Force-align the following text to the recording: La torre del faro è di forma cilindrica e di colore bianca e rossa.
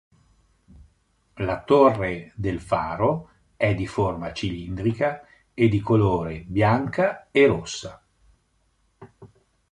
La 1.47 1.61
torre 1.63 2.31
del 2.35 2.59
faro 2.59 3.29
è 3.55 3.75
di 3.75 3.85
forma 3.85 4.33
cilindrica 4.33 5.27
e 5.53 5.67
di 5.67 5.79
colore 5.79 6.39
bianca 6.39 7.27
e 7.29 7.45
rossa. 7.45 8.03